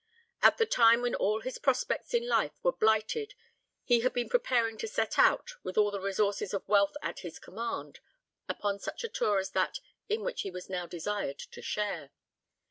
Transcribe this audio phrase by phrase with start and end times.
[0.41, 3.35] At the time when all his prospects in life were blighted
[3.83, 7.37] he had been preparing to set out, with all the resources of wealth at his
[7.37, 7.99] command,
[8.49, 9.79] upon such a tour as that
[10.09, 12.09] in which he was now desired to share.